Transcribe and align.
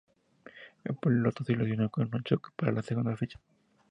El 0.83 0.95
piloto 0.97 1.43
se 1.43 1.55
lesionó 1.55 1.91
en 1.97 2.09
un 2.11 2.23
choque 2.23 2.49
para 2.55 2.71
la 2.71 2.81
segunda 2.81 3.15
fecha. 3.15 3.39